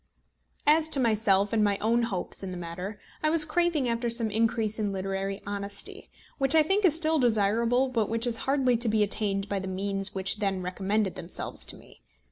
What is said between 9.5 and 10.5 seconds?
the means which